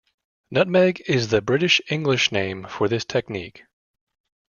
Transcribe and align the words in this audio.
Nutmeg 0.49 1.01
is 1.05 1.27
the 1.27 1.43
British 1.43 1.79
English 1.91 2.31
name 2.31 2.65
for 2.67 2.87
this 2.87 3.05
technique. 3.05 3.65